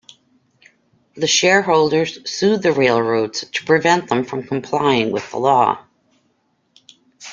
The 1.13 1.27
shareholders 1.27 2.27
sued 2.27 2.63
the 2.63 2.71
railroads 2.71 3.41
to 3.41 3.65
prevent 3.65 4.09
them 4.09 4.23
from 4.23 4.41
complying 4.47 5.11
with 5.11 5.29
the 5.29 5.37
law. 5.37 5.85